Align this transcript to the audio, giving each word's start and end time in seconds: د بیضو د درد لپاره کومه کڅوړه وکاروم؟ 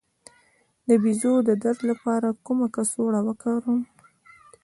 د 0.87 0.89
بیضو 1.03 1.33
د 1.47 1.49
درد 1.63 1.79
لپاره 1.91 2.27
کومه 2.45 2.67
کڅوړه 2.75 3.19
وکاروم؟ 3.27 3.81